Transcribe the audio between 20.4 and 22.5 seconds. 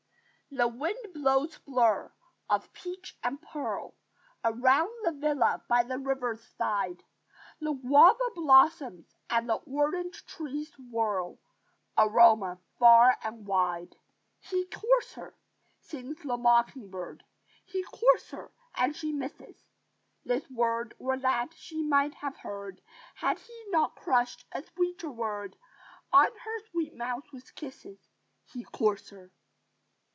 word, or that, she might have